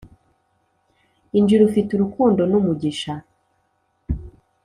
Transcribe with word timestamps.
injira 1.37 1.61
ufite 1.69 1.89
urukundo 1.93 2.41
numugisha 2.51 3.13